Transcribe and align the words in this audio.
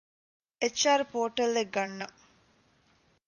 އެޗް.އާރު 0.61 1.03
ޕޯޓަލްއެއް 1.13 1.71
ގަންނަން 1.75 2.15